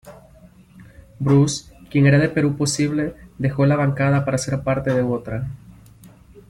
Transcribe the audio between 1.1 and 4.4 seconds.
Bruce, quien era de Perú Posible, dejó la Bancada para